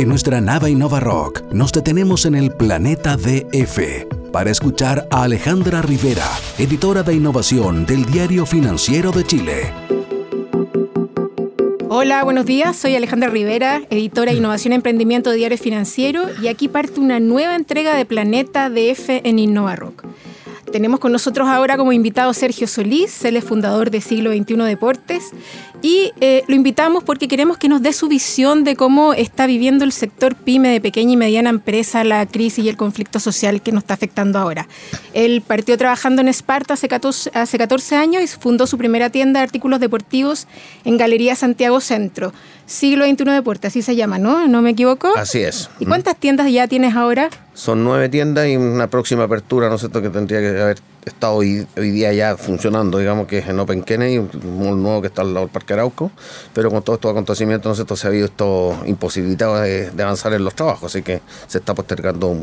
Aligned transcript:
En 0.00 0.08
nuestra 0.08 0.40
nave 0.40 0.70
Innova 0.70 0.98
Rock 0.98 1.42
nos 1.52 1.72
detenemos 1.72 2.24
en 2.24 2.34
el 2.34 2.50
planeta 2.52 3.18
DF 3.18 4.06
para 4.32 4.50
escuchar 4.50 5.06
a 5.10 5.24
Alejandra 5.24 5.82
Rivera, 5.82 6.24
editora 6.56 7.02
de 7.02 7.12
innovación 7.12 7.84
del 7.84 8.06
Diario 8.06 8.46
Financiero 8.46 9.12
de 9.12 9.24
Chile. 9.24 9.74
Hola, 11.90 12.24
buenos 12.24 12.46
días. 12.46 12.78
Soy 12.78 12.96
Alejandra 12.96 13.28
Rivera, 13.28 13.82
editora 13.90 14.32
de 14.32 14.38
Innovación 14.38 14.72
y 14.72 14.76
Emprendimiento 14.76 15.28
de 15.32 15.36
Diario 15.36 15.58
Financiero, 15.58 16.28
y 16.40 16.48
aquí 16.48 16.68
parte 16.68 16.98
una 16.98 17.20
nueva 17.20 17.54
entrega 17.54 17.94
de 17.94 18.06
Planeta 18.06 18.70
DF 18.70 19.10
en 19.22 19.38
Innova 19.38 19.76
Rock. 19.76 20.06
Tenemos 20.72 21.00
con 21.00 21.12
nosotros 21.12 21.46
ahora 21.46 21.76
como 21.76 21.92
invitado 21.92 22.32
Sergio 22.32 22.68
Solís, 22.68 23.22
él 23.26 23.36
es 23.36 23.44
fundador 23.44 23.90
de 23.90 24.00
Siglo 24.00 24.32
XXI 24.32 24.56
Deportes 24.62 25.32
y 25.82 26.12
eh, 26.20 26.44
lo 26.46 26.54
invitamos 26.54 27.04
porque 27.04 27.28
queremos 27.28 27.56
que 27.56 27.68
nos 27.68 27.82
dé 27.82 27.92
su 27.92 28.08
visión 28.08 28.64
de 28.64 28.76
cómo 28.76 29.14
está 29.14 29.46
viviendo 29.46 29.84
el 29.84 29.92
sector 29.92 30.34
pyme 30.34 30.68
de 30.68 30.80
pequeña 30.80 31.12
y 31.12 31.16
mediana 31.16 31.50
empresa 31.50 32.04
la 32.04 32.26
crisis 32.26 32.64
y 32.64 32.68
el 32.68 32.76
conflicto 32.76 33.18
social 33.20 33.62
que 33.62 33.72
nos 33.72 33.84
está 33.84 33.94
afectando 33.94 34.38
ahora. 34.38 34.68
Él 35.14 35.42
partió 35.46 35.76
trabajando 35.78 36.20
en 36.20 36.28
Esparta 36.28 36.74
hace 36.74 36.88
14, 36.88 37.30
hace 37.34 37.58
14 37.58 37.96
años 37.96 38.22
y 38.22 38.26
fundó 38.26 38.66
su 38.66 38.76
primera 38.76 39.10
tienda 39.10 39.40
de 39.40 39.44
artículos 39.44 39.80
deportivos 39.80 40.46
en 40.84 40.96
Galería 40.96 41.34
Santiago 41.34 41.80
Centro. 41.80 42.32
Siglo 42.66 43.04
XXI 43.04 43.24
Deportes, 43.24 43.72
así 43.72 43.82
se 43.82 43.96
llama, 43.96 44.18
¿no? 44.18 44.46
¿No 44.46 44.62
me 44.62 44.70
equivoco? 44.70 45.12
Así 45.16 45.40
es. 45.40 45.70
¿Y 45.80 45.86
cuántas 45.86 46.16
tiendas 46.16 46.50
ya 46.52 46.68
tienes 46.68 46.94
ahora? 46.94 47.28
Son 47.52 47.82
nueve 47.82 48.08
tiendas 48.08 48.46
y 48.46 48.56
una 48.56 48.88
próxima 48.88 49.24
apertura, 49.24 49.68
¿no 49.68 49.74
es 49.74 49.80
cierto?, 49.80 50.00
que 50.00 50.10
tendría 50.10 50.40
que 50.40 50.60
haber 50.60 50.78
estado 51.04 51.34
hoy, 51.34 51.66
día 51.76 52.12
ya 52.12 52.36
funcionando, 52.36 52.98
digamos 52.98 53.26
que 53.26 53.38
es 53.38 53.48
en 53.48 53.58
Open 53.58 53.82
Kennedy, 53.82 54.18
un 54.18 54.82
nuevo 54.82 55.00
que 55.00 55.08
está 55.08 55.22
al 55.22 55.34
lado 55.34 55.46
del 55.46 55.52
Parque 55.52 55.72
Arauco, 55.72 56.10
pero 56.52 56.70
con 56.70 56.82
todos 56.82 56.98
estos 56.98 57.10
acontecimientos, 57.10 57.66
¿no 57.66 57.72
es 57.72 57.78
cierto?, 57.78 57.96
se 57.96 58.06
ha 58.06 58.10
visto 58.10 58.76
imposibilitado 58.86 59.60
de, 59.60 59.90
avanzar 59.98 60.32
en 60.32 60.44
los 60.44 60.54
trabajos, 60.54 60.94
así 60.94 61.02
que 61.02 61.20
se 61.46 61.58
está 61.58 61.74
postergando 61.74 62.36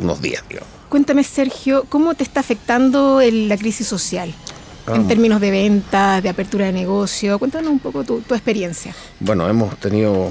unos 0.00 0.22
días, 0.22 0.44
digamos. 0.48 0.68
Cuéntame, 0.88 1.24
Sergio, 1.24 1.84
¿cómo 1.88 2.14
te 2.14 2.22
está 2.22 2.40
afectando 2.40 3.20
la 3.22 3.56
crisis 3.56 3.86
social? 3.86 4.34
en 4.94 5.06
términos 5.06 5.40
de 5.40 5.50
ventas, 5.50 6.22
de 6.22 6.28
apertura 6.28 6.66
de 6.66 6.72
negocio. 6.72 7.38
Cuéntanos 7.38 7.70
un 7.70 7.78
poco 7.78 8.04
tu, 8.04 8.22
experiencia. 8.30 8.94
Bueno, 9.20 9.48
hemos 9.48 9.76
tenido 9.76 10.30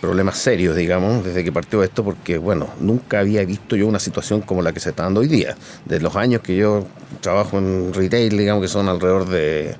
problemas 0.00 0.38
serios, 0.38 0.76
digamos, 0.76 1.24
desde 1.24 1.44
que 1.44 1.52
partió 1.52 1.82
esto, 1.82 2.04
porque, 2.04 2.38
bueno, 2.38 2.68
nunca 2.80 3.20
había 3.20 3.44
visto 3.44 3.76
yo 3.76 3.86
una 3.86 3.98
situación 3.98 4.40
como 4.42 4.62
la 4.62 4.72
que 4.72 4.80
se 4.80 4.90
está 4.90 5.04
dando 5.04 5.20
hoy 5.20 5.28
día. 5.28 5.56
De 5.84 6.00
los 6.00 6.16
años 6.16 6.42
que 6.42 6.56
yo 6.56 6.86
trabajo 7.20 7.58
en 7.58 7.92
retail, 7.94 8.36
digamos 8.36 8.62
que 8.62 8.68
son 8.68 8.88
alrededor 8.88 9.28
de 9.28 9.76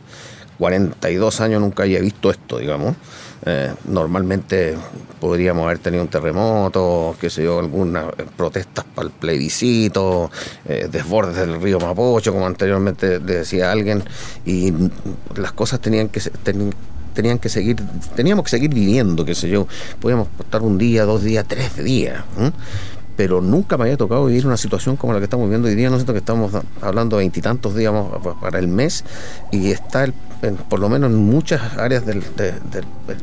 42 0.59 1.41
años, 1.41 1.61
nunca 1.61 1.83
había 1.83 2.01
visto 2.01 2.31
esto, 2.31 2.59
digamos. 2.59 2.97
Eh, 3.45 3.73
normalmente 3.85 4.77
podríamos 5.21 5.67
haber 5.67 5.79
tenido 5.79 6.03
un 6.03 6.09
terremoto, 6.09 7.15
qué 7.21 7.31
sé 7.31 7.45
yo, 7.45 7.59
algunas 7.59 8.07
protestas 8.37 8.85
para 8.95 9.07
el 9.07 9.13
plebiscito, 9.13 10.31
eh, 10.65 10.89
desbordes 10.91 11.37
del 11.37 11.61
río 11.61 11.79
Mapocho, 11.79 12.33
como 12.33 12.47
anteriormente 12.47 13.19
decía 13.21 13.71
alguien, 13.71 14.03
y 14.45 14.73
las 15.37 15.53
cosas 15.53 15.81
tenían 15.81 16.09
que 16.09 16.21
tenían 16.43 16.73
que 17.41 17.49
seguir, 17.49 17.77
teníamos 18.15 18.45
que 18.45 18.51
seguir 18.51 18.73
viviendo, 18.73 19.25
qué 19.25 19.35
sé 19.35 19.49
yo, 19.49 19.67
podíamos 20.01 20.29
estar 20.39 20.63
un 20.63 20.79
día, 20.79 21.05
dos 21.05 21.23
días, 21.23 21.45
tres 21.49 21.77
días 21.77 22.23
pero 23.17 23.41
nunca 23.41 23.77
me 23.77 23.85
había 23.85 23.97
tocado 23.97 24.27
vivir 24.27 24.47
una 24.47 24.57
situación 24.57 24.97
como 24.97 25.13
la 25.13 25.19
que 25.19 25.25
estamos 25.25 25.47
viviendo 25.47 25.69
hoy 25.69 25.75
día. 25.75 25.89
No 25.89 25.99
sé 25.99 26.05
que 26.05 26.19
estamos 26.19 26.53
hablando 26.83 27.17
de 27.17 27.23
veintitantos 27.23 27.75
días 27.75 27.93
para 28.41 28.59
el 28.59 28.69
mes 28.69 29.05
y 29.51 29.71
está, 29.71 30.07
por 30.69 30.79
lo 30.79 30.89
menos 30.89 31.11
en 31.11 31.17
muchas 31.17 31.77
áreas 31.79 32.05
del, 32.05 32.23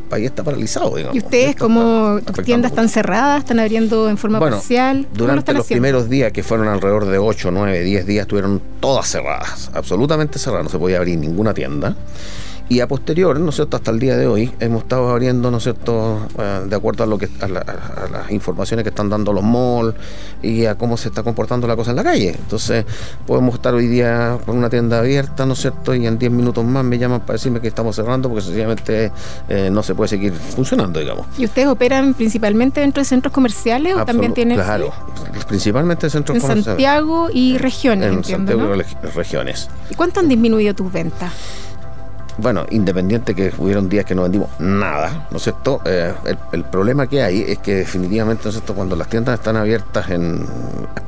país 0.09 0.25
está 0.25 0.43
paralizado. 0.43 0.95
¿Y 1.13 1.19
ustedes 1.19 1.55
como 1.55 2.19
tiendas 2.43 2.71
están 2.71 2.89
cerradas, 2.89 3.39
están 3.39 3.59
abriendo 3.59 4.09
en 4.09 4.17
forma 4.17 4.39
parcial? 4.39 5.07
Durante 5.13 5.53
los 5.53 5.67
primeros 5.67 6.09
días, 6.09 6.31
que 6.31 6.41
fueron 6.41 6.67
alrededor 6.67 7.05
de 7.05 7.19
8, 7.19 7.51
9, 7.51 7.83
10 7.83 8.05
días, 8.07 8.21
estuvieron 8.23 8.61
todas 8.79 9.07
cerradas, 9.07 9.69
absolutamente 9.73 10.39
cerradas, 10.39 10.65
no 10.65 10.69
se 10.71 10.79
podía 10.79 10.97
abrir 10.97 11.19
ninguna 11.19 11.53
tienda. 11.53 11.95
Y 12.69 12.79
a 12.79 12.87
posterior, 12.87 13.39
¿no 13.39 13.49
es 13.49 13.55
cierto?, 13.55 13.77
hasta 13.77 13.91
el 13.91 13.99
día 13.99 14.15
de 14.15 14.25
hoy, 14.25 14.51
hemos 14.59 14.83
estado 14.83 15.09
abriendo, 15.09 15.51
¿no 15.51 15.57
es 15.57 15.63
cierto?, 15.63 16.27
eh, 16.39 16.61
de 16.65 16.75
acuerdo 16.75 17.03
a 17.03 17.07
lo 17.07 17.17
que 17.17 17.29
a, 17.41 17.47
las 17.47 18.31
informaciones 18.31 18.83
que 18.83 18.89
están 18.89 19.09
dando 19.09 19.33
los 19.33 19.43
malls 19.43 19.95
y 20.41 20.65
a 20.65 20.75
cómo 20.75 20.95
se 20.95 21.09
está 21.09 21.23
comportando 21.23 21.67
la 21.67 21.75
cosa 21.75 21.91
en 21.91 21.97
la 21.97 22.03
calle. 22.03 22.29
Entonces, 22.29 22.85
podemos 23.27 23.55
estar 23.55 23.73
hoy 23.73 23.87
día 23.87 24.37
con 24.45 24.57
una 24.57 24.69
tienda 24.69 24.99
abierta, 24.99 25.45
¿no 25.45 25.53
es 25.53 25.59
cierto?, 25.59 25.93
y 25.93 26.07
en 26.07 26.17
10 26.17 26.31
minutos 26.31 26.63
más 26.63 26.85
me 26.85 26.97
llaman 26.97 27.21
para 27.21 27.33
decirme 27.33 27.59
que 27.59 27.67
estamos 27.67 27.95
cerrando 27.95 28.29
porque 28.29 28.45
sencillamente 28.45 29.11
eh, 29.49 29.69
no 29.69 29.83
se 29.83 29.93
puede 29.93 30.07
seguir 30.07 30.33
funcionando, 30.33 30.99
digamos. 30.99 31.27
¿Y 31.37 31.45
ustedes 31.45 31.67
operan 31.67 32.13
principalmente 32.13 32.79
dentro 32.79 33.01
de 33.01 33.05
centros 33.05 33.33
comerciales 33.33 33.95
o 33.95 34.05
también 34.05 34.33
tienen...? 34.33 34.57
Claro, 34.57 34.93
principalmente 35.47 36.09
centros 36.09 36.39
comerciales. 36.39 36.65
En 36.65 36.71
Santiago 36.71 37.29
y 37.31 37.57
regiones, 37.57 38.13
En 38.13 38.23
Santiago 38.23 38.73
y 38.75 39.07
regiones. 39.07 39.69
¿Y 39.89 39.95
cuánto 39.95 40.21
han 40.21 40.29
disminuido 40.29 40.73
tus 40.73 40.91
ventas? 40.91 41.31
Bueno, 42.37 42.65
independiente 42.71 43.35
que 43.35 43.53
hubieron 43.57 43.89
días 43.89 44.05
que 44.05 44.15
no 44.15 44.23
vendimos 44.23 44.49
nada, 44.59 45.27
¿no 45.31 45.37
es 45.37 45.43
cierto? 45.43 45.81
Eh, 45.85 46.13
el, 46.51 46.63
problema 46.63 47.07
que 47.07 47.21
hay 47.21 47.41
es 47.41 47.59
que 47.59 47.75
definitivamente, 47.75 48.43
¿no 48.45 48.49
es 48.49 48.55
cierto? 48.55 48.73
Cuando 48.73 48.95
las 48.95 49.07
tiendas 49.07 49.39
están 49.39 49.57
abiertas 49.57 50.09
en 50.09 50.45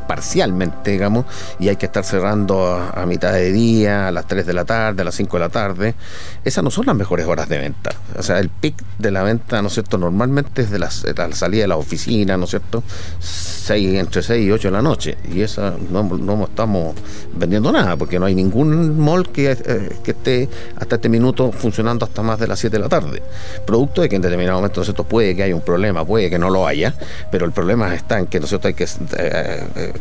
parcialmente, 0.08 0.92
digamos, 0.92 1.26
y 1.60 1.70
hay 1.70 1.76
que 1.78 1.88
estar 1.88 2.04
cerrando 2.04 2.68
a, 2.68 3.06
mitad 3.06 3.34
de 3.34 3.52
día, 3.52 4.08
a 4.08 4.12
las 4.12 4.28
3 4.28 4.46
de 4.46 4.54
la 4.54 4.66
tarde, 4.66 5.02
a 5.02 5.06
las 5.06 5.16
5 5.16 5.38
de 5.38 5.40
la 5.40 5.50
tarde, 5.50 5.96
esas 6.44 6.64
no 6.64 6.72
son 6.72 6.86
las 6.86 6.96
mejores 6.96 7.26
horas 7.26 7.50
de 7.50 7.58
venta. 7.58 7.92
O 8.18 8.24
sea, 8.24 8.40
el 8.40 8.50
pic 8.50 8.76
de 9.00 9.12
la 9.12 9.24
venta, 9.24 9.62
¿no 9.62 9.68
es 9.68 9.74
cierto? 9.74 9.98
Normalmente 9.98 10.62
es 10.62 10.72
de, 10.72 10.80
la 10.80 10.90
salida 10.90 11.64
de 11.64 11.68
la 11.68 11.78
oficina, 11.78 12.38
¿no 12.38 12.46
es 12.46 12.52
cierto? 12.52 12.84
6, 13.20 14.00
entre 14.00 14.22
6 14.22 14.46
y 14.46 14.52
8 14.52 14.68
de 14.68 14.72
la 14.72 14.82
noche, 14.82 15.18
y 15.34 15.42
esa 15.42 15.74
no, 15.90 16.04
no 16.04 16.46
estamos 16.46 16.96
vendiendo 17.36 17.72
nada, 17.72 17.96
porque 17.98 18.20
no 18.20 18.26
hay 18.26 18.36
ningún 18.36 19.00
mall 19.00 19.30
que, 19.30 19.52
eh, 19.52 20.00
que 20.04 20.12
esté 20.12 20.50
hasta 20.78 20.96
este 20.96 21.10
minutos 21.16 21.56
funcionando 21.56 22.06
hasta 22.06 22.22
más 22.22 22.38
de 22.40 22.48
las 22.48 22.60
7 22.60 22.76
de 22.76 22.84
la 22.84 22.90
tarde. 22.90 23.22
Producto 23.66 24.02
de 24.02 24.10
que 24.10 24.18
en 24.18 24.22
determinado 24.22 24.58
momento 24.58 24.82
¿no 24.98 25.04
puede 25.06 25.36
que 25.36 25.44
haya 25.44 25.56
un 25.56 25.62
problema, 25.62 26.06
puede 26.06 26.30
que 26.30 26.38
no 26.38 26.50
lo 26.50 26.68
haya, 26.68 26.94
pero 27.32 27.46
el 27.46 27.52
problema 27.52 27.94
está 27.94 28.20
en 28.20 28.28
que 28.28 28.40
nosotros 28.40 28.66
hay 28.66 28.74
que 28.74 28.84
eh, 28.84 29.64
eh, 29.76 29.94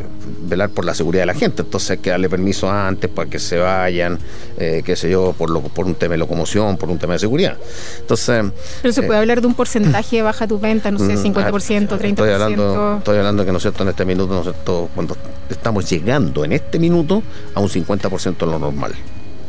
velar 0.43 0.71
por 0.71 0.85
la 0.85 0.95
seguridad 0.95 1.23
de 1.23 1.27
la 1.27 1.35
gente, 1.35 1.63
entonces 1.63 1.93
hay 1.93 1.99
que 1.99 2.11
darle 2.11 2.29
permiso 2.29 2.71
antes 2.71 3.09
para 3.11 3.31
que 3.31 3.39
se 3.39 3.59
vayan, 3.59 4.19
eh, 4.59 4.83
qué 4.85 4.97
sé 4.97 5.09
yo, 5.09 5.35
por, 5.37 5.51
lo, 5.51 5.61
por 5.61 5.87
un 5.87 5.95
tema 5.95 6.13
de 6.13 6.19
locomoción, 6.19 6.77
por 6.77 6.91
un 6.91 6.99
tema 6.99 7.15
de 7.15 7.21
seguridad. 7.21 7.57
Entonces... 8.01 8.45
Pero 8.83 8.93
se 8.93 9.03
puede 9.03 9.21
hablar 9.21 9.41
de 9.41 9.47
un 9.47 9.55
porcentaje 9.55 10.23
baja 10.23 10.47
tu 10.47 10.59
venta, 10.59 10.91
no 10.91 10.99
sé, 10.99 11.17
50%, 11.17 11.89
30%. 11.89 12.05
Estoy 12.05 12.31
hablando, 12.31 12.97
estoy 12.99 13.19
hablando 13.19 13.45
que, 13.45 13.53
¿no 13.53 13.59
es 13.59 13.63
cierto?, 13.63 13.83
en 13.83 13.91
este 13.91 14.05
minuto, 14.05 14.35
¿no 14.35 14.41
es 14.41 14.45
cierto?, 14.45 14.89
cuando 14.95 15.17
estamos 15.49 15.89
llegando 15.89 16.45
en 16.45 16.53
este 16.53 16.79
minuto 16.79 17.23
a 17.55 17.61
un 17.61 17.69
50% 17.69 18.37
de 18.39 18.47
lo 18.47 18.59
normal. 18.59 18.93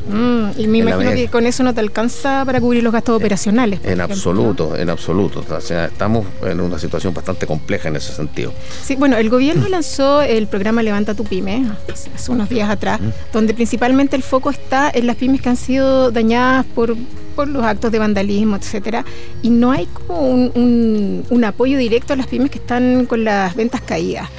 Mm, 0.07 0.59
y 0.59 0.67
me 0.67 0.77
imagino 0.79 1.11
que 1.11 1.27
con 1.27 1.45
eso 1.45 1.63
no 1.63 1.73
te 1.73 1.79
alcanza 1.79 2.43
para 2.45 2.61
cubrir 2.61 2.83
los 2.83 2.93
gastos 2.93 3.17
operacionales. 3.17 3.79
En 3.83 4.01
absoluto, 4.01 4.75
en 4.77 4.89
absoluto. 4.89 5.43
O 5.49 5.61
sea, 5.61 5.85
estamos 5.85 6.25
en 6.43 6.59
una 6.59 6.77
situación 6.77 7.13
bastante 7.13 7.47
compleja 7.47 7.89
en 7.89 7.95
ese 7.95 8.13
sentido. 8.13 8.53
Sí, 8.83 8.95
bueno, 8.95 9.17
el 9.17 9.29
gobierno 9.29 9.67
lanzó 9.67 10.21
el 10.21 10.47
programa 10.47 10.83
Levanta 10.83 11.13
tu 11.13 11.23
Pyme 11.23 11.65
hace 11.91 12.31
unos 12.31 12.49
días 12.49 12.69
atrás, 12.69 12.99
donde 13.33 13.53
principalmente 13.53 14.15
el 14.15 14.23
foco 14.23 14.49
está 14.49 14.91
en 14.93 15.07
las 15.07 15.15
pymes 15.15 15.41
que 15.41 15.49
han 15.49 15.57
sido 15.57 16.11
dañadas 16.11 16.65
por 16.65 16.95
por 17.35 17.49
los 17.49 17.65
actos 17.65 17.91
de 17.91 17.99
vandalismo, 17.99 18.55
etcétera, 18.55 19.03
y 19.41 19.49
no 19.49 19.71
hay 19.71 19.87
como 19.87 20.21
un, 20.21 21.25
un 21.29 21.43
apoyo 21.43 21.77
directo 21.77 22.13
a 22.13 22.15
las 22.15 22.27
pymes 22.27 22.49
que 22.49 22.59
están 22.59 23.05
con 23.07 23.25
las 23.25 23.55
ventas 23.55 23.81
caídas. 23.81 24.29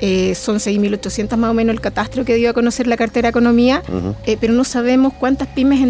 Eh, 0.00 0.34
son 0.34 0.56
6.800 0.56 1.36
más 1.36 1.50
o 1.50 1.54
menos 1.54 1.74
el 1.74 1.80
catastro 1.80 2.24
que 2.24 2.34
dio 2.34 2.50
a 2.50 2.52
conocer 2.52 2.86
la 2.86 2.96
cartera 2.96 3.26
de 3.26 3.30
economía, 3.30 3.82
eh, 4.26 4.36
pero 4.40 4.52
no 4.52 4.64
sabemos 4.64 5.12
cuántas 5.14 5.48
pymes 5.48 5.80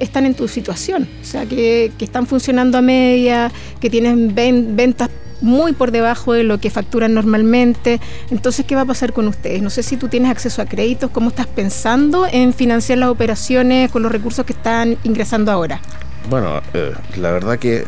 están 0.00 0.26
en 0.26 0.34
tu 0.34 0.48
situación, 0.48 1.08
o 1.20 1.24
sea, 1.24 1.46
que, 1.46 1.92
están 2.00 2.26
funcionando 2.26 2.78
a 2.78 2.82
media, 2.82 3.52
que 3.80 3.88
tienen 3.88 4.34
ventas 4.34 5.08
muy 5.40 5.72
por 5.72 5.90
debajo 5.90 6.32
de 6.32 6.44
lo 6.44 6.58
que 6.58 6.70
facturan 6.70 7.14
normalmente. 7.14 8.00
Entonces, 8.30 8.64
¿qué 8.66 8.74
va 8.74 8.82
a 8.82 8.86
pasar 8.86 9.12
con 9.12 9.28
ustedes? 9.28 9.62
No 9.62 9.70
sé 9.70 9.82
si 9.82 9.96
tú 9.96 10.08
tienes 10.08 10.30
acceso 10.30 10.62
a 10.62 10.66
créditos, 10.66 11.10
¿cómo 11.10 11.30
estás 11.30 11.46
pensando 11.46 12.26
en 12.30 12.52
financiar 12.52 12.98
las 12.98 13.08
operaciones 13.08 13.90
con 13.90 14.02
los 14.02 14.12
recursos 14.12 14.44
que 14.44 14.52
están 14.52 14.96
ingresando 15.04 15.50
ahora? 15.52 15.80
Bueno, 16.28 16.60
eh, 16.74 16.92
la 17.16 17.32
verdad 17.32 17.58
que 17.58 17.84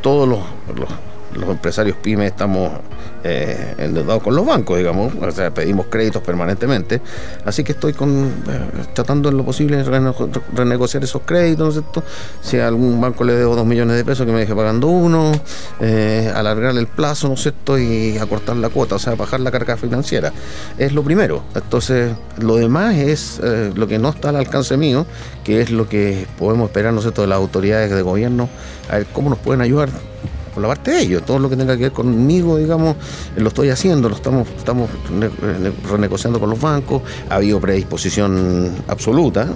todos 0.00 0.28
los, 0.28 0.40
los 0.76 0.88
empresarios 1.48 1.96
pymes 1.96 2.30
estamos 2.30 2.72
eh, 3.24 3.74
endeudados 3.78 4.22
con 4.22 4.36
los 4.36 4.46
bancos, 4.46 4.78
digamos, 4.78 5.12
o 5.20 5.30
sea, 5.32 5.52
pedimos 5.52 5.86
créditos 5.86 6.22
permanentemente, 6.22 7.00
así 7.44 7.64
que 7.64 7.72
estoy 7.72 7.92
eh, 7.92 7.94
tratando 8.94 9.28
en 9.28 9.36
lo 9.36 9.44
posible 9.44 9.78
de 9.78 9.84
renegociar 10.54 11.02
esos 11.02 11.22
créditos, 11.24 11.58
¿no 11.58 11.68
es 11.68 11.74
cierto? 11.74 12.04
Si 12.40 12.58
a 12.58 12.68
algún 12.68 13.00
banco 13.00 13.24
le 13.24 13.34
debo 13.34 13.56
dos 13.56 13.66
millones 13.66 13.96
de 13.96 14.04
pesos, 14.04 14.24
que 14.24 14.32
me 14.32 14.38
deje 14.38 14.54
pagando 14.54 14.86
uno, 14.86 15.32
eh, 15.80 16.32
alargar 16.34 16.76
el 16.76 16.86
plazo, 16.86 17.26
¿no 17.26 17.34
es 17.34 17.42
cierto? 17.42 17.76
Y 17.76 18.18
acortar 18.18 18.56
la 18.56 18.68
cuota, 18.68 18.94
o 18.94 18.98
sea, 19.00 19.16
bajar 19.16 19.40
la 19.40 19.50
carga 19.50 19.76
financiera. 19.76 20.32
Es 20.78 20.92
lo 20.92 21.02
primero. 21.02 21.42
Entonces, 21.54 22.12
lo 22.38 22.56
demás 22.56 22.96
es 22.96 23.40
lo 23.74 23.88
que 23.88 23.98
no 23.98 24.10
está 24.10 24.28
al 24.28 24.36
alcance 24.36 24.76
mío, 24.76 25.06
que 25.42 25.60
es 25.60 25.70
lo 25.70 25.88
que 25.88 26.26
podemos 26.38 26.68
esperar, 26.68 26.92
¿no 26.92 27.00
es 27.00 27.04
cierto?, 27.04 27.22
de 27.22 27.28
las 27.28 27.38
autoridades 27.38 27.90
de 27.90 28.02
gobierno, 28.02 28.48
a 28.90 28.98
ver 28.98 29.06
cómo 29.12 29.28
nos 29.28 29.38
pueden 29.38 29.60
ayudar 29.60 29.88
por 30.58 30.62
la 30.62 30.68
parte 30.68 30.90
de 30.90 31.02
ellos. 31.02 31.22
Todo 31.24 31.38
lo 31.38 31.48
que 31.48 31.56
tenga 31.56 31.76
que 31.76 31.84
ver 31.84 31.92
conmigo, 31.92 32.56
digamos, 32.56 32.96
eh, 33.36 33.40
lo 33.40 33.48
estoy 33.48 33.70
haciendo, 33.70 34.08
lo 34.08 34.16
estamos, 34.16 34.48
estamos 34.56 34.90
renegociando 35.88 36.40
con 36.40 36.50
los 36.50 36.60
bancos, 36.60 37.02
ha 37.30 37.36
habido 37.36 37.60
predisposición 37.60 38.74
absoluta, 38.88 39.48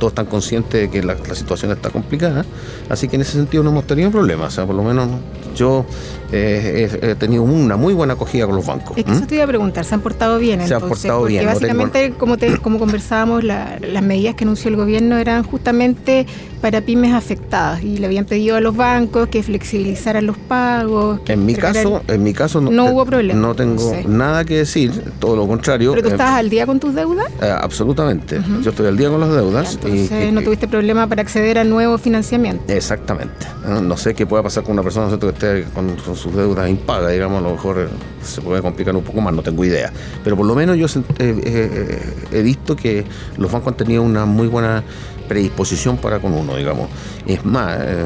todos 0.00 0.10
están 0.10 0.26
conscientes 0.26 0.80
de 0.80 0.90
que 0.90 1.02
la, 1.04 1.16
situación 1.32 1.70
está 1.70 1.90
complicada, 1.90 2.44
así 2.88 3.06
que 3.06 3.14
en 3.16 3.22
ese 3.22 3.32
sentido 3.32 3.62
no 3.62 3.70
hemos 3.70 3.86
tenido 3.86 4.10
problemas, 4.10 4.48
o 4.48 4.56
sea, 4.56 4.66
por 4.66 4.74
lo 4.74 4.82
menos 4.82 5.08
yo 5.56 5.84
eh, 6.32 6.88
he, 7.02 7.14
tenido 7.14 7.42
una 7.42 7.76
muy 7.76 7.94
buena 7.94 8.14
acogida 8.14 8.46
con 8.46 8.56
los 8.56 8.66
bancos. 8.66 8.96
Es 8.96 9.04
que 9.04 9.12
eso 9.12 9.26
te 9.26 9.36
iba 9.36 9.44
a 9.44 9.46
preguntar, 9.46 9.84
¿se 9.84 9.94
han 9.94 10.00
portado 10.00 10.38
bien? 10.38 10.66
Se 10.66 10.74
han 10.74 10.80
portado 10.80 11.24
bien. 11.24 11.44
Porque 11.44 11.66
básicamente, 11.66 12.12
como, 12.12 12.36
como 12.62 12.78
conversábamos, 12.78 13.44
las 13.44 14.02
medidas 14.02 14.34
que 14.34 14.44
anunció 14.44 14.70
el 14.70 14.76
gobierno 14.76 15.18
eran 15.18 15.42
justamente 15.42 16.26
para 16.60 16.80
pymes 16.80 17.12
afectadas 17.12 17.82
y 17.82 17.98
le 17.98 18.06
habían 18.06 18.24
pedido 18.24 18.56
a 18.56 18.60
los 18.60 18.76
bancos 18.76 19.28
que 19.28 19.42
flexibilizaran 19.42 20.26
los 20.26 20.36
pagos. 20.36 21.20
En 21.26 21.46
mi 21.46 21.54
caso, 21.54 22.02
en 22.08 22.22
mi 22.22 22.32
caso 22.32 22.60
no, 22.60 22.70
no 22.70 22.86
hubo 22.86 23.04
problema. 23.04 23.38
No 23.38 23.54
tengo 23.54 23.94
nada 24.08 24.44
que 24.44 24.58
decir, 24.58 24.92
todo 25.18 25.36
lo 25.36 25.46
contrario. 25.46 25.92
¿Pero 25.92 26.02
tú 26.02 26.10
estás 26.10 26.34
al 26.34 26.50
día 26.50 26.66
con 26.66 26.80
tus 26.80 26.94
deudas? 26.94 27.26
Eh, 27.40 27.50
absolutamente. 27.50 28.40
Yo 28.62 28.70
estoy 28.70 28.86
al 28.86 28.96
día 28.96 29.10
con 29.10 29.20
las 29.20 29.30
deudas. 29.30 29.74
entonces 29.74 30.32
no 30.32 30.42
tuviste 30.42 30.66
problema 30.66 31.06
para 31.06 31.22
acceder 31.22 31.58
a 31.58 31.64
nuevo 31.64 31.98
financiamiento. 31.98 32.72
Exactamente. 32.72 33.46
No 33.82 33.96
sé 33.96 34.14
qué 34.14 34.26
pueda 34.26 34.42
pasar 34.42 34.64
con 34.64 34.72
una 34.72 34.82
persona 34.82 35.16
que 35.16 35.28
esté 35.28 35.45
con, 35.74 35.96
sus 36.16 36.34
deudas 36.34 36.68
impagas, 36.68 37.12
digamos, 37.12 37.38
a 37.38 37.42
lo 37.42 37.52
mejor 37.52 37.78
eh, 37.78 37.88
se 38.22 38.40
puede 38.40 38.62
complicar 38.62 38.94
un 38.96 39.02
poco 39.02 39.20
más, 39.20 39.32
no 39.32 39.42
tengo 39.42 39.64
idea. 39.64 39.92
Pero 40.22 40.36
por 40.36 40.46
lo 40.46 40.54
menos 40.54 40.76
yo 40.76 40.86
eh, 41.18 42.00
he 42.32 42.42
visto 42.42 42.76
que 42.76 43.04
los 43.36 43.50
bancos 43.50 43.72
han 43.72 43.76
tenido 43.76 44.02
una 44.02 44.24
muy 44.24 44.48
buena 44.48 44.82
predisposición 45.28 45.98
para 45.98 46.18
con 46.18 46.32
uno, 46.32 46.56
digamos. 46.56 46.88
Es 47.26 47.44
más, 47.44 47.78
eh, 47.80 48.04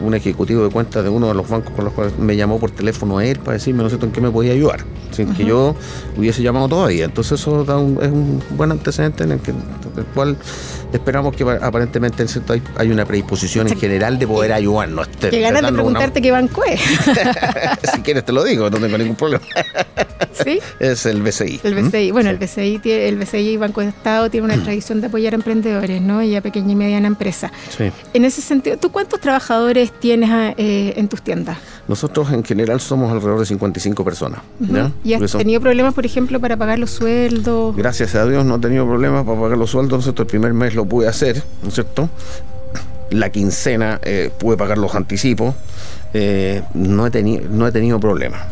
un 0.00 0.14
ejecutivo 0.14 0.64
de 0.64 0.70
cuentas 0.70 1.04
de 1.04 1.10
uno 1.10 1.28
de 1.28 1.34
los 1.34 1.48
bancos 1.48 1.72
con 1.72 1.84
los 1.84 1.94
cuales 1.94 2.18
me 2.18 2.36
llamó 2.36 2.58
por 2.58 2.70
teléfono 2.70 3.18
a 3.18 3.24
él 3.24 3.38
para 3.38 3.52
decirme, 3.52 3.82
no 3.82 3.90
sé 3.90 3.96
en 4.00 4.10
qué 4.10 4.20
me 4.20 4.30
podía 4.30 4.52
ayudar, 4.52 4.80
sin 5.12 5.34
que 5.34 5.44
yo 5.44 5.74
hubiese 6.16 6.42
llamado 6.42 6.68
todavía. 6.68 7.04
Entonces 7.04 7.40
eso 7.40 7.62
es 7.62 7.68
un 7.68 8.42
buen 8.56 8.72
antecedente 8.72 9.24
en 9.24 9.32
el, 9.32 9.40
que, 9.40 9.52
el 9.52 10.04
cual 10.14 10.36
esperamos 10.94 11.34
que 11.34 11.44
aparentemente 11.44 12.24
hay, 12.48 12.62
hay 12.76 12.90
una 12.90 13.04
predisposición 13.04 13.68
en 13.68 13.78
general 13.78 14.18
de 14.18 14.26
poder 14.26 14.52
ayudarnos. 14.52 15.08
Que 15.08 15.40
ganas 15.40 15.62
de 15.62 15.72
preguntarte 15.72 16.22
qué 16.22 16.30
banco 16.30 16.64
es. 16.64 16.80
si 17.92 18.00
quieres 18.02 18.24
te 18.24 18.32
lo 18.32 18.44
digo, 18.44 18.70
no 18.70 18.78
tengo 18.78 18.96
ningún 18.98 19.16
problema. 19.16 19.44
¿Sí? 20.32 20.58
Es 20.80 21.06
el 21.06 21.22
BCI. 21.22 21.60
El 21.62 21.74
BCI. 21.74 22.10
Bueno, 22.10 22.30
el 22.30 22.38
BCI, 22.38 22.80
el 22.84 23.16
BCI 23.16 23.56
Banco 23.56 23.80
de 23.80 23.88
Estado 23.88 24.30
tiene 24.30 24.44
una 24.46 24.62
tradición 24.62 25.00
de 25.00 25.06
apoyar 25.08 25.34
a 25.34 25.36
emprendedores, 25.36 26.00
¿no? 26.00 26.22
Y 26.22 26.36
a 26.36 26.40
pequeña 26.40 26.72
y 26.72 26.76
mediana 26.76 27.06
empresa. 27.06 27.52
Sí. 27.76 27.90
En 28.12 28.24
ese 28.24 28.42
sentido, 28.42 28.76
¿tú 28.76 28.90
cuántos 28.90 29.20
trabajadores 29.20 29.92
tienes 29.92 30.30
ah, 30.30 30.54
eh, 30.56 30.94
en 30.96 31.08
tus 31.08 31.22
tiendas? 31.22 31.58
Nosotros 31.88 32.32
en 32.32 32.44
general 32.44 32.80
somos 32.80 33.12
alrededor 33.12 33.40
de 33.40 33.46
55 33.46 34.04
personas. 34.04 34.40
¿Y 35.04 35.14
has 35.14 35.32
tenido 35.32 35.60
problemas, 35.60 35.94
por 35.94 36.06
ejemplo, 36.06 36.40
para 36.40 36.56
pagar 36.56 36.78
los 36.78 36.90
sueldos? 36.90 37.76
Gracias 37.76 38.14
a 38.14 38.26
Dios 38.26 38.44
no 38.44 38.56
he 38.56 38.58
tenido 38.58 38.86
problemas 38.86 39.24
para 39.24 39.40
pagar 39.40 39.58
los 39.58 39.70
sueldos. 39.70 40.06
El 40.06 40.26
primer 40.26 40.54
mes 40.54 40.74
lo 40.74 40.86
pude 40.86 41.08
hacer, 41.08 41.42
¿no 41.62 41.68
es 41.68 41.74
cierto? 41.74 42.08
La 43.10 43.30
quincena 43.30 44.00
eh, 44.02 44.30
pude 44.38 44.56
pagar 44.56 44.78
los 44.78 44.94
anticipos. 44.94 45.54
Eh, 46.14 46.62
no, 46.74 47.06
he 47.06 47.10
tenido, 47.10 47.48
no 47.50 47.66
he 47.66 47.72
tenido 47.72 48.00
problemas 48.00 48.42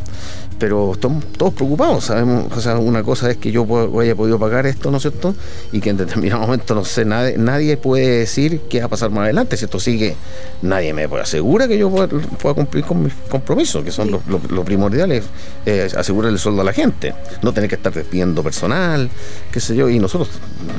pero 0.59 0.93
estamos 0.93 1.25
todos 1.37 1.55
preocupados, 1.55 2.05
sabemos, 2.05 2.47
o 2.57 2.61
sea, 2.61 2.79
una 2.79 3.03
cosa 3.03 3.31
es 3.31 3.37
que 3.37 3.51
yo 3.51 3.67
haya 4.01 4.15
podido 4.15 4.39
pagar 4.39 4.67
esto, 4.67 4.91
¿no 4.91 4.99
es 4.99 5.03
cierto? 5.03 5.35
Y 5.73 5.81
que 5.81 5.91
en 5.91 5.97
determinado 5.97 6.43
momento, 6.47 6.75
no 6.75 6.85
sé, 6.85 7.05
nadie, 7.05 7.37
nadie 7.39 7.77
puede 7.77 8.19
decir 8.19 8.61
qué 8.69 8.81
va 8.81 8.87
a 8.87 8.89
pasar 8.89 9.11
más 9.11 9.25
adelante, 9.25 9.57
si 9.57 9.65
esto 9.65 9.81
sigue, 9.81 10.17
nadie 10.63 10.93
me 10.93 11.05
asegura 11.21 11.69
que 11.69 11.79
yo 11.79 11.91
pueda, 11.91 12.55
cumplir 12.55 12.85
con 12.85 13.03
mis 13.03 13.13
compromisos, 13.29 13.85
que 13.85 13.91
son 13.91 14.11
los 14.11 14.65
primordiales, 14.65 15.25
eh, 15.67 15.89
asegurar 15.97 16.31
el 16.31 16.39
sueldo 16.39 16.63
a 16.63 16.65
la 16.65 16.73
gente, 16.73 17.15
no 17.43 17.53
tener 17.53 17.69
que 17.69 17.77
estar 17.77 17.93
despidiendo 17.93 18.43
personal, 18.43 19.11
qué 19.51 19.61
sé 19.61 19.75
yo, 19.77 19.89
y 19.89 19.99
nosotros 19.99 20.29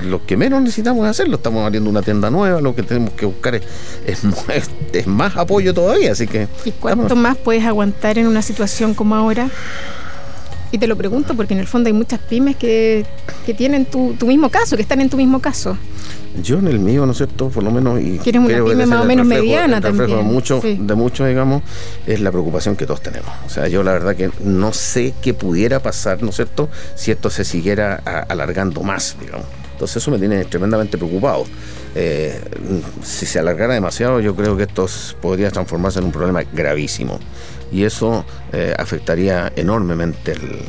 lo 0.06 0.26
que 0.26 0.38
menos 0.38 0.62
necesitamos 0.62 1.08
hacerlo, 1.08 1.38
estamos 1.38 1.66
abriendo 1.66 1.90
una 1.90 2.02
tienda 2.02 2.30
nueva, 2.30 2.62
lo 2.62 2.76
que 2.76 2.84
tenemos 2.84 3.12
que 3.12 3.26
buscar 3.26 3.56
es, 3.56 3.64
es, 4.06 5.08
más 5.08 5.38
apoyo 5.38 5.74
todavía, 5.74 6.12
así 6.12 6.28
que... 6.28 6.48
¿Y 6.66 6.72
cuánto 6.72 7.16
más 7.16 7.38
puedes 7.38 7.64
aguantar 7.66 8.18
en 8.18 8.28
una 8.28 8.42
situación 8.42 8.94
como 8.94 9.16
ahora? 9.16 9.50
Y 10.74 10.80
te 10.80 10.88
lo 10.88 10.96
pregunto 10.96 11.36
porque 11.36 11.54
en 11.54 11.60
el 11.60 11.68
fondo 11.68 11.88
hay 11.88 11.94
muchas 11.94 12.20
pymes 12.20 12.56
que, 12.56 13.06
tienen 13.56 13.86
tu, 13.86 14.16
mismo 14.26 14.50
caso, 14.50 14.76
que 14.76 14.82
están 14.82 15.02
en 15.02 15.10
tu 15.10 15.18
mismo 15.18 15.40
caso. 15.40 15.78
Yo 16.42 16.58
en 16.58 16.68
el 16.68 16.80
mío, 16.80 17.06
¿no 17.06 17.12
es 17.12 17.18
cierto? 17.18 17.50
Por 17.50 17.62
lo 17.64 17.70
menos... 17.70 18.02
Y 18.02 18.18
Quieres 18.18 18.42
una 18.42 18.66
pyme 18.66 18.88
más 18.88 19.02
o 19.02 19.06
menos 19.06 19.28
mediana 19.28 19.80
también. 19.80 20.10
De 20.10 20.24
muchos, 20.24 20.64
de 20.64 20.96
muchos, 20.96 21.28
digamos, 21.28 21.62
es 22.08 22.22
la 22.22 22.32
preocupación 22.32 22.76
que 22.76 22.88
todos 22.88 23.04
tenemos. 23.04 23.30
O 23.46 23.50
sea, 23.50 23.68
yo 23.68 23.84
la 23.84 23.94
verdad 23.94 24.16
que 24.16 24.32
no 24.44 24.74
sé 24.74 25.14
qué 25.22 25.36
pudiera 25.36 25.80
pasar, 25.80 26.24
¿no 26.24 26.30
es 26.30 26.38
cierto?, 26.38 26.70
si 26.96 27.12
esto 27.12 27.30
se 27.30 27.46
siguiera 27.46 28.02
alargando 28.28 28.82
más, 28.82 29.16
digamos. 29.20 29.46
Entonces 29.74 29.98
eso 29.98 30.10
me 30.10 30.18
tiene 30.18 30.44
tremendamente 30.46 30.98
preocupado. 30.98 31.46
Eh, 31.96 32.40
si 33.04 33.26
se 33.26 33.40
alargara 33.40 33.76
demasiado, 33.76 34.20
yo 34.20 34.36
creo 34.36 34.58
que 34.58 34.64
esto 34.64 34.88
podría 35.22 35.52
transformarse 35.52 36.00
en 36.00 36.06
un 36.06 36.12
problema 36.12 36.42
gravísimo 36.52 37.20
y 37.72 37.84
eso 37.84 38.26
eh, 38.52 38.74
afectaría 38.78 39.52
enormemente 39.56 40.34
eh, 40.34 40.62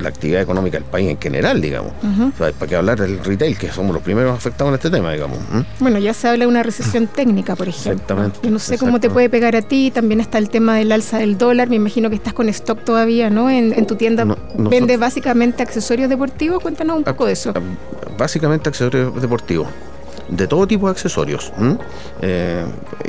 la 0.00 0.08
actividad 0.08 0.40
económica 0.40 0.78
del 0.78 0.86
país 0.86 1.10
en 1.10 1.20
general, 1.20 1.60
digamos. 1.60 1.92
¿Para 2.38 2.52
qué 2.52 2.76
hablar 2.76 2.98
del 2.98 3.22
retail, 3.22 3.58
que 3.58 3.70
somos 3.70 3.92
los 3.92 4.02
primeros 4.02 4.34
afectados 4.34 4.70
en 4.70 4.74
este 4.76 4.90
tema, 4.90 5.12
digamos? 5.12 5.38
Bueno, 5.78 5.98
ya 5.98 6.14
se 6.14 6.28
habla 6.28 6.44
de 6.44 6.48
una 6.48 6.62
recesión 6.62 7.06
técnica, 7.06 7.54
por 7.54 7.68
ejemplo. 7.68 7.92
Exactamente. 7.92 8.38
Yo 8.42 8.50
no 8.50 8.58
sé 8.58 8.78
cómo 8.78 8.98
te 8.98 9.10
puede 9.10 9.28
pegar 9.28 9.56
a 9.56 9.62
ti. 9.62 9.90
También 9.90 10.20
está 10.20 10.38
el 10.38 10.48
tema 10.48 10.76
del 10.76 10.90
alza 10.92 11.18
del 11.18 11.36
dólar. 11.36 11.68
Me 11.68 11.76
imagino 11.76 12.08
que 12.08 12.16
estás 12.16 12.32
con 12.32 12.48
stock 12.48 12.82
todavía, 12.82 13.28
¿no? 13.28 13.50
En, 13.50 13.86
tu 13.86 13.96
tienda 13.96 14.24
vende 14.56 14.96
básicamente 14.96 15.62
accesorios 15.62 16.08
deportivos. 16.08 16.62
Cuéntanos 16.62 16.96
un 16.96 17.04
poco 17.04 17.26
de 17.26 17.32
eso. 17.32 17.52
Básicamente 18.16 18.70
accesorios 18.70 19.20
deportivos 19.20 19.68
de 20.30 20.46
todo 20.46 20.66
tipo 20.66 20.86
de 20.86 20.92
accesorios. 20.92 21.52
Eh, 22.22 22.64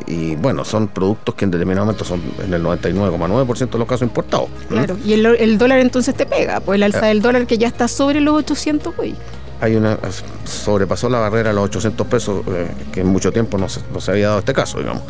y 0.08 0.36
bueno, 0.36 0.66
son 0.66 0.88
productos 0.88 1.36
que 1.36 1.46
en 1.46 1.52
determinado 1.52 1.86
momento 1.86 2.04
son 2.04 2.22
en 2.44 2.54
el 2.54 2.64
99,9% 2.64 3.70
de 3.70 3.78
los 3.78 3.88
casos 3.88 4.04
importados. 4.04 4.50
Claro, 4.68 4.98
y 5.06 5.14
el, 5.14 5.58
dólar 5.58 5.80
entonces 5.80 6.16
te 6.16 6.26
pega, 6.26 6.60
pues 6.60 6.78
el 6.78 6.84
alza 6.84 7.02
ah. 7.04 7.08
del 7.08 7.22
dólar 7.22 7.46
que 7.48 7.58
ya 7.58 7.68
está 7.68 7.88
sobre 7.88 8.22
los 8.22 8.36
800 8.40 8.94
hoy. 8.98 9.16
Hay 9.62 9.76
una, 9.76 9.98
sobrepasó 10.44 11.08
la 11.08 11.20
barrera 11.20 11.50
de 11.50 11.56
los 11.56 11.66
800 11.66 12.08
pesos, 12.08 12.44
eh, 12.48 12.68
que 12.92 13.02
en 13.02 13.08
mucho 13.08 13.32
tiempo 13.32 13.60
no 13.60 13.70
se, 13.70 13.82
no 13.94 14.02
se 14.02 14.12
había 14.12 14.28
dado 14.28 14.40
este 14.40 14.54
caso, 14.54 14.80
digamos 14.80 15.04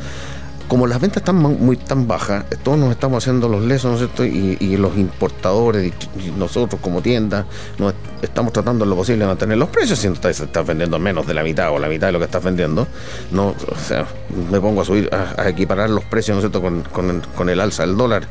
como 0.68 0.88
las 0.88 1.02
ventas 1.02 1.22
están 1.22 1.36
muy 1.36 1.78
tan 1.78 2.08
bajas, 2.08 2.46
todos 2.63 2.78
nos 2.78 2.92
estamos 2.92 3.24
haciendo 3.24 3.50
los 3.50 3.62
lesos, 3.62 3.92
¿no 3.92 3.98
es 3.98 4.00
cierto? 4.00 4.25
Y, 4.25 4.77
los 4.77 4.98
importadores, 4.98 5.94
y 6.18 6.32
nosotros 6.32 6.80
como 6.82 7.01
tienda, 7.01 7.46
nos 7.77 7.94
estamos 8.22 8.53
tratando 8.53 8.86
lo 8.86 8.96
posible 8.96 9.20
de 9.20 9.27
mantener 9.27 9.58
los 9.58 9.70
precios. 9.70 10.00
Si 10.00 10.08
no 10.08 10.13
estás, 10.13 10.65
vendiendo 10.65 10.98
menos 11.00 11.27
de 11.27 11.34
la 11.34 11.44
mitad 11.44 11.72
o 11.72 11.80
la 11.80 11.88
mitad 11.88 12.08
de 12.08 12.13
lo 12.13 12.20
que 12.20 12.25
estás 12.25 12.44
vendiendo, 12.44 12.88
no, 13.32 13.48
o 13.50 13.75
sea, 13.88 14.06
me 14.50 14.60
pongo 14.60 14.82
a 14.82 14.86
subir, 14.86 15.10
a, 15.13 15.48
equiparar 15.50 15.89
los 15.89 16.03
precios, 16.06 16.36
¿no 16.36 16.39
es 16.46 16.51
cierto? 16.51 16.91
Con, 17.34 17.50
el 17.50 17.60
alza 17.60 17.86
del 17.86 17.98
dólar, 17.98 18.27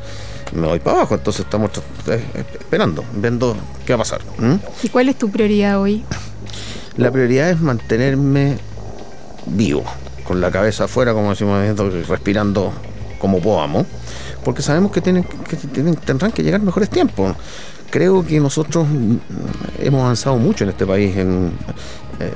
me 0.52 0.66
voy 0.66 0.80
para 0.80 0.98
abajo. 0.98 1.14
Entonces 1.14 1.44
estamos 1.44 1.70
eh, 2.06 2.24
esperando, 2.58 3.04
viendo 3.14 3.56
qué 3.86 3.92
va 3.92 3.96
a 3.96 3.98
pasar. 3.98 4.20
¿Y 4.82 4.88
cuál 4.88 5.08
es 5.08 5.16
tu 5.16 5.30
prioridad 5.30 5.80
hoy? 5.80 6.04
La 6.96 7.10
prioridad 7.10 7.50
es 7.50 7.60
mantenerme 7.60 8.58
vivo 9.46 9.84
con 10.30 10.40
la 10.40 10.52
cabeza 10.52 10.84
afuera, 10.84 11.12
como 11.12 11.30
decimos, 11.30 11.60
respirando 12.06 12.72
como 13.18 13.40
podamos, 13.40 13.84
porque 14.44 14.62
sabemos 14.62 14.92
que, 14.92 15.00
tienen, 15.00 15.24
que 15.24 15.56
tendrán 15.56 16.30
que 16.30 16.44
llegar 16.44 16.60
mejores 16.62 16.88
tiempos. 16.88 17.34
Creo 17.90 18.24
que 18.24 18.38
nosotros 18.38 18.86
hemos 19.80 20.02
avanzado 20.02 20.36
mucho 20.36 20.62
en 20.62 20.70
este 20.70 20.86
país, 20.86 21.16
en, 21.16 21.50
eh, 22.20 22.32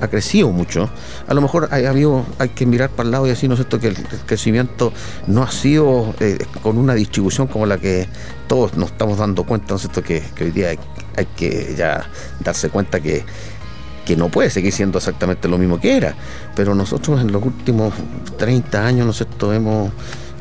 ha 0.00 0.08
crecido 0.08 0.48
mucho. 0.48 0.88
A 1.28 1.34
lo 1.34 1.42
mejor 1.42 1.68
hay, 1.70 1.84
hay 1.84 2.48
que 2.48 2.64
mirar 2.64 2.88
para 2.88 3.08
el 3.08 3.10
lado 3.10 3.26
y 3.26 3.28
decir, 3.28 3.50
¿no 3.50 3.56
es 3.56 3.66
que 3.66 3.88
el, 3.88 3.96
crecimiento 4.24 4.94
no 5.26 5.42
ha 5.42 5.50
sido 5.50 6.14
eh, 6.20 6.38
con 6.62 6.78
una 6.78 6.94
distribución 6.94 7.46
como 7.46 7.66
la 7.66 7.76
que 7.76 8.08
todos 8.48 8.74
nos 8.78 8.92
estamos 8.92 9.18
dando 9.18 9.44
cuenta, 9.44 9.74
¿no 9.74 9.76
es 9.76 9.86
Que, 10.02 10.22
que 10.34 10.44
hoy 10.44 10.50
día 10.50 10.70
hay 11.14 11.26
que 11.36 11.74
ya 11.76 12.08
darse 12.40 12.70
cuenta 12.70 13.00
que 13.00 13.22
que 14.04 14.16
no 14.16 14.28
puede 14.28 14.50
seguir 14.50 14.72
siendo 14.72 14.98
exactamente 14.98 15.48
lo 15.48 15.58
mismo 15.58 15.80
que 15.80 15.96
era. 15.96 16.14
Pero 16.54 16.74
nosotros 16.74 17.20
en 17.20 17.32
los 17.32 17.42
últimos 17.42 17.94
30 18.38 18.86
años, 18.86 19.04
¿no 19.04 19.10
es 19.10 19.16
cierto?, 19.16 19.52
hemos 19.52 19.90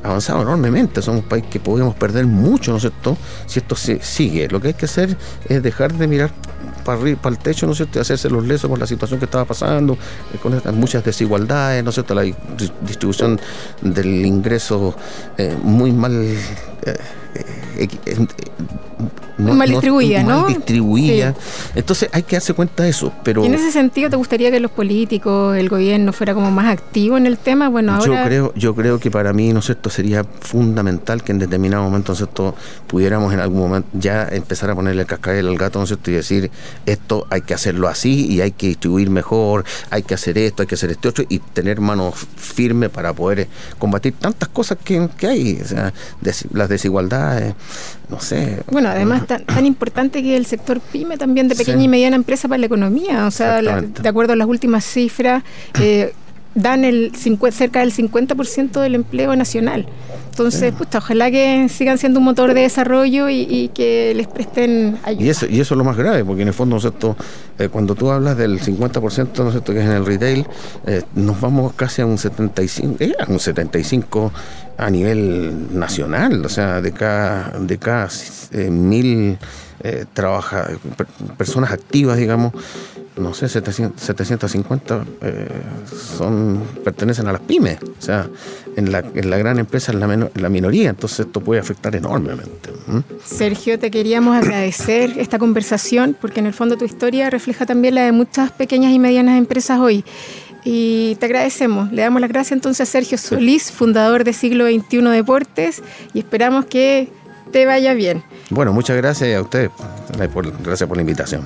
avanzado 0.03 0.41
enormemente. 0.41 1.01
Somos 1.01 1.23
un 1.23 1.29
país 1.29 1.45
que 1.49 1.59
podemos 1.59 1.95
perder 1.95 2.25
mucho, 2.25 2.71
¿no 2.71 2.77
es 2.77 2.83
cierto?, 2.83 3.17
si 3.45 3.59
esto 3.59 3.75
se 3.75 4.01
sigue. 4.01 4.47
Lo 4.49 4.59
que 4.59 4.69
hay 4.69 4.73
que 4.73 4.85
hacer 4.85 5.17
es 5.47 5.63
dejar 5.63 5.93
de 5.93 6.07
mirar 6.07 6.31
para, 6.83 6.99
el 7.01 7.37
techo, 7.41 7.65
¿no 7.65 7.71
es 7.71 7.77
cierto?, 7.77 7.99
y 7.99 8.01
hacerse 8.01 8.29
los 8.29 8.45
lesos 8.45 8.69
con 8.69 8.79
la 8.79 8.87
situación 8.87 9.19
que 9.19 9.25
estaba 9.25 9.45
pasando, 9.45 9.93
eh, 10.33 10.37
con 10.41 10.61
muchas 10.77 11.03
desigualdades, 11.03 11.83
¿no 11.83 11.89
es 11.89 11.95
cierto?, 11.95 12.13
la 12.13 12.23
distribución 12.81 13.39
del 13.81 14.25
ingreso 14.25 14.95
eh, 15.37 15.55
muy 15.63 15.91
mal. 15.91 16.35
Eh, 16.85 17.87
mal 19.37 19.69
distribuida, 19.69 20.23
¿no? 20.23 20.43
Mal 20.43 20.53
distribuida. 20.53 21.33
Entonces 21.75 22.09
hay 22.11 22.23
que 22.23 22.35
darse 22.35 22.53
cuenta 22.53 22.83
de 22.83 22.89
eso. 22.89 23.11
Pero 23.23 23.43
¿Y 23.43 23.47
en 23.47 23.55
ese 23.55 23.71
sentido 23.71 24.09
te 24.09 24.15
gustaría 24.15 24.51
que 24.51 24.59
los 24.59 24.71
políticos, 24.71 25.57
el 25.57 25.69
gobierno 25.69 26.13
fuera 26.13 26.33
como 26.33 26.51
más 26.51 26.71
activo 26.71 27.17
en 27.17 27.25
el 27.25 27.37
tema? 27.37 27.69
Bueno, 27.69 27.93
ahora... 27.93 28.05
Yo 28.21 28.25
creo, 28.25 28.53
yo 28.55 28.75
creo 28.75 28.99
que 28.99 29.11
para 29.11 29.33
mí, 29.33 29.53
¿no 29.53 29.59
es 29.59 29.65
cierto?, 29.65 29.89
sería 29.89 30.23
fundamental 30.23 31.23
que 31.23 31.31
en 31.31 31.39
determinado 31.39 31.83
momento, 31.83 32.11
¿no 32.11 32.13
es 32.13 32.19
cierto?, 32.19 32.55
pudiéramos 32.87 33.33
en 33.33 33.39
algún 33.39 33.59
momento 33.59 33.89
ya 33.93 34.27
empezar 34.29 34.69
a 34.69 34.75
ponerle 34.75 35.01
el 35.01 35.07
cascabel 35.07 35.47
al 35.47 35.57
gato, 35.57 35.79
¿no 35.79 35.83
es 35.83 35.89
cierto?, 35.89 36.11
y 36.11 36.13
decir, 36.13 36.51
esto 36.85 37.27
hay 37.29 37.41
que 37.41 37.53
hacerlo 37.53 37.87
así 37.87 38.27
y 38.27 38.41
hay 38.41 38.51
que 38.51 38.67
distribuir 38.67 39.09
mejor, 39.09 39.65
hay 39.89 40.03
que 40.03 40.13
hacer 40.13 40.37
esto, 40.37 40.63
hay 40.63 40.67
que 40.67 40.75
hacer 40.75 40.91
este 40.91 41.07
otro 41.07 41.25
y 41.27 41.39
tener 41.39 41.81
manos 41.81 42.15
firmes 42.35 42.89
para 42.89 43.13
poder 43.13 43.47
combatir 43.79 44.13
tantas 44.13 44.49
cosas 44.49 44.77
que, 44.83 45.09
que 45.17 45.27
hay, 45.27 45.59
o 45.61 45.67
sea, 45.67 45.93
las 46.53 46.69
desigualdades, 46.69 47.55
no 48.09 48.19
sé. 48.19 48.61
Bueno, 48.69 48.89
además 48.89 49.22
tan, 49.25 49.45
tan, 49.45 49.65
importante 49.65 50.21
que 50.21 50.35
el 50.37 50.45
sector 50.45 50.79
pyme 50.79 51.17
también 51.17 51.47
de 51.47 51.55
pequeña 51.55 51.83
y 51.83 51.87
mediana 51.87 52.15
empresa 52.15 52.47
para 52.47 52.59
la 52.59 52.65
economía, 52.65 53.25
o 53.27 53.31
sea, 53.31 53.61
de 53.61 54.09
acuerdo 54.09 54.33
a 54.33 54.35
las 54.35 54.47
últimas 54.47 54.83
cifras, 54.85 55.43
eh, 55.79 56.13
dan 56.55 56.85
el 56.85 57.11
cerca 57.15 57.79
del 57.79 57.93
50% 57.93 58.81
del 58.81 58.95
empleo 58.95 59.35
nacional. 59.35 59.87
Entonces, 60.33 60.73
ojalá 60.97 61.29
que 61.29 61.69
sigan 61.69 61.99
siendo 61.99 62.17
un 62.17 62.25
motor 62.25 62.55
de 62.55 62.61
desarrollo 62.61 63.29
y, 63.29 63.69
que 63.75 64.13
les 64.15 64.25
presten 64.25 64.97
ayuda. 65.03 65.23
Y 65.23 65.29
eso, 65.29 65.45
y 65.45 65.59
eso 65.59 65.75
es 65.75 65.77
lo 65.77 65.83
más 65.83 65.95
grave, 65.95 66.25
porque 66.25 66.41
en 66.41 66.47
el 66.47 66.55
fondo, 66.55 66.79
¿no 66.79 67.15
eh, 67.59 67.69
cuando 67.69 67.93
tú 67.93 68.09
hablas 68.09 68.35
del 68.35 68.59
50%, 68.59 69.43
¿no 69.43 69.49
es 69.51 69.61
que 69.61 69.79
es 69.79 69.85
en 69.85 69.91
el 69.91 70.03
retail, 70.07 70.47
eh, 70.87 71.03
nos 71.13 71.39
vamos 71.39 71.73
casi 71.73 72.01
a 72.01 72.07
un 72.07 72.17
75, 72.17 72.95
eh, 72.99 73.13
a 73.19 73.31
un 73.31 73.39
75 73.39 74.31
a 74.75 74.89
nivel 74.89 75.77
nacional, 75.77 76.43
o 76.43 76.49
sea, 76.49 76.81
de 76.81 76.91
cada, 76.93 77.53
de 77.59 77.77
cada 77.77 78.09
mil 78.71 79.37
trabaja, 80.13 80.67
personas 81.37 81.71
activas, 81.71 82.17
digamos, 82.17 82.53
no 83.17 83.33
sé, 83.33 83.47
750 83.47 85.05
eh, 85.21 85.47
son, 86.17 86.63
pertenecen 86.83 87.27
a 87.27 87.33
las 87.33 87.41
pymes. 87.41 87.77
O 87.83 88.01
sea, 88.01 88.27
en 88.75 88.91
la, 88.91 88.99
en 88.99 89.29
la 89.29 89.37
gran 89.37 89.59
empresa 89.59 89.91
es 89.91 89.97
la, 89.97 90.29
la 90.33 90.49
minoría, 90.49 90.89
entonces 90.89 91.21
esto 91.21 91.41
puede 91.41 91.59
afectar 91.59 91.95
enormemente. 91.95 92.71
Sergio, 93.23 93.79
te 93.79 93.91
queríamos 93.91 94.35
agradecer 94.35 95.13
esta 95.17 95.39
conversación 95.39 96.15
porque 96.19 96.39
en 96.39 96.47
el 96.47 96.53
fondo 96.53 96.77
tu 96.77 96.85
historia 96.85 97.29
refleja 97.29 97.65
también 97.65 97.95
la 97.95 98.03
de 98.03 98.11
muchas 98.11 98.51
pequeñas 98.51 98.91
y 98.91 98.99
medianas 98.99 99.37
empresas 99.37 99.79
hoy. 99.79 100.03
Y 100.65 101.15
te 101.19 101.25
agradecemos. 101.25 101.91
Le 101.91 102.03
damos 102.03 102.21
las 102.21 102.29
gracias 102.29 102.53
entonces 102.53 102.87
a 102.87 102.91
Sergio 102.91 103.17
Solís, 103.17 103.71
fundador 103.71 104.23
de 104.23 104.31
Siglo 104.31 104.65
XXI 104.65 105.01
Deportes, 105.01 105.83
y 106.13 106.19
esperamos 106.19 106.65
que 106.65 107.09
te 107.51 107.65
vaya 107.65 107.93
bien. 107.93 108.23
Bueno, 108.49 108.71
muchas 108.71 108.95
gracias 108.97 109.35
a 109.35 109.41
ustedes. 109.41 109.69
Gracias 110.63 110.87
por 110.87 110.97
la 110.97 111.01
invitación. 111.01 111.45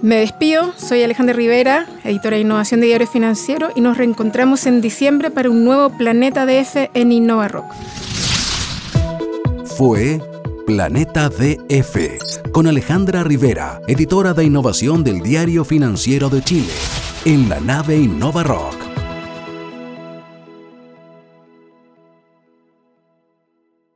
Me 0.00 0.16
despido, 0.16 0.72
soy 0.76 1.02
Alejandra 1.02 1.34
Rivera, 1.34 1.86
editora 2.04 2.36
de 2.36 2.42
innovación 2.42 2.80
de 2.80 2.86
Diario 2.86 3.08
Financiero, 3.08 3.70
y 3.74 3.80
nos 3.80 3.98
reencontramos 3.98 4.64
en 4.66 4.80
diciembre 4.80 5.30
para 5.30 5.50
un 5.50 5.64
nuevo 5.64 5.90
Planeta 5.96 6.46
DF 6.46 6.90
en 6.94 7.10
Innova 7.10 7.48
Rock. 7.48 7.66
Fue 9.64 10.20
Planeta 10.66 11.28
DF 11.28 12.52
con 12.52 12.68
Alejandra 12.68 13.24
Rivera, 13.24 13.80
editora 13.88 14.34
de 14.34 14.44
innovación 14.44 15.02
del 15.02 15.20
Diario 15.20 15.64
Financiero 15.64 16.28
de 16.28 16.42
Chile, 16.42 16.72
en 17.24 17.48
la 17.48 17.58
nave 17.58 17.96
Innova 17.96 18.44
Rock. 18.44 18.87